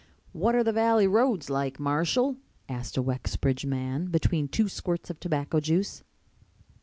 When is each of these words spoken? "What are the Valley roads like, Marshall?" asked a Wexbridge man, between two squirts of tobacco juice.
"What 0.31 0.55
are 0.55 0.63
the 0.63 0.73
Valley 0.73 1.05
roads 1.05 1.47
like, 1.47 1.79
Marshall?" 1.79 2.37
asked 2.67 2.97
a 2.97 3.03
Wexbridge 3.03 3.67
man, 3.67 4.05
between 4.07 4.47
two 4.47 4.67
squirts 4.67 5.11
of 5.11 5.19
tobacco 5.19 5.59
juice. 5.59 6.01